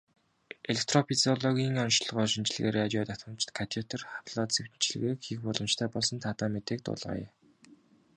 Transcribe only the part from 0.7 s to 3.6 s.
Электрофизиологийн оношилгоо, шинжилгээ, радио давтамжит